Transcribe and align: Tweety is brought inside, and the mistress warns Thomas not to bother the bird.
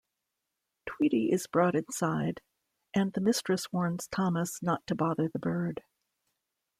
Tweety 0.87 1.31
is 1.31 1.45
brought 1.45 1.75
inside, 1.75 2.41
and 2.91 3.13
the 3.13 3.21
mistress 3.21 3.71
warns 3.71 4.07
Thomas 4.07 4.59
not 4.63 4.81
to 4.87 4.95
bother 4.95 5.27
the 5.27 5.37
bird. 5.37 5.83